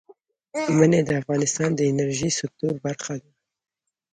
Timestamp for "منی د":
0.77-1.11